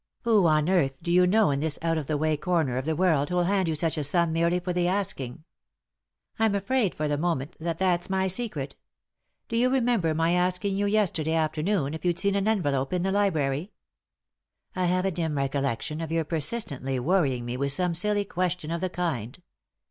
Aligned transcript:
Who 0.21 0.47
on 0.47 0.67
earth 0.67 0.97
do 1.03 1.11
you 1.11 1.27
know 1.27 1.51
in 1.51 1.59
this 1.59 1.77
out 1.83 1.95
of 1.99 2.07
the 2.07 2.17
way 2.17 2.35
corner 2.35 2.77
of 2.79 2.85
the 2.85 2.95
world 2.95 3.29
who'll 3.29 3.43
hand 3.43 3.67
you 3.67 3.75
such 3.75 3.99
a 3.99 4.03
sum 4.03 4.33
merely 4.33 4.59
for 4.59 4.73
the 4.73 4.87
asking?"" 4.87 5.43
I'm 6.39 6.55
afraid, 6.55 6.95
for 6.95 7.07
the 7.07 7.19
moment, 7.19 7.55
that 7.59 7.77
that's 7.77 8.09
my 8.09 8.27
secret 8.27 8.75
Do 9.47 9.55
you 9.55 9.69
remember 9.69 10.15
my 10.15 10.31
asking 10.31 10.75
you 10.75 10.87
yesterday 10.87 11.33
afternoon 11.35 11.93
if 11.93 12.03
you'd 12.03 12.17
seen 12.17 12.33
an 12.33 12.47
envelope 12.47 12.93
in 12.93 13.03
the 13.03 13.11
library?" 13.11 13.73
"I 14.75 14.85
have 14.85 15.05
a 15.05 15.11
dim 15.11 15.37
recollection 15.37 16.01
of 16.01 16.11
your 16.11 16.23
persistently 16.25 16.97
worrying 16.97 17.45
me 17.45 17.55
with 17.55 17.71
some 17.71 17.93
silly 17.93 18.25
question 18.25 18.71
of 18.71 18.81
the 18.81 18.89
kind." 18.89 19.39